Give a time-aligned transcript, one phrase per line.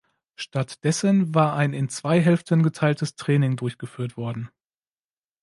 [0.35, 4.49] Stattdessen war ein in zwei Hälften geteiltes Training durchgeführt worden.